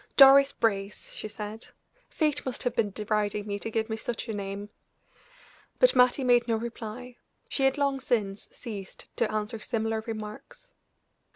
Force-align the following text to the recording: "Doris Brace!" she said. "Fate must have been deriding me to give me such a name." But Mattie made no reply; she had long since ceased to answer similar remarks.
"Doris 0.17 0.51
Brace!" 0.51 1.13
she 1.13 1.27
said. 1.27 1.67
"Fate 2.09 2.43
must 2.43 2.63
have 2.63 2.75
been 2.75 2.89
deriding 2.89 3.45
me 3.45 3.59
to 3.59 3.69
give 3.69 3.87
me 3.87 3.95
such 3.97 4.27
a 4.27 4.33
name." 4.33 4.71
But 5.77 5.95
Mattie 5.95 6.23
made 6.23 6.47
no 6.47 6.55
reply; 6.55 7.17
she 7.47 7.65
had 7.65 7.77
long 7.77 7.99
since 7.99 8.49
ceased 8.51 9.15
to 9.17 9.31
answer 9.31 9.59
similar 9.59 10.03
remarks. 10.07 10.71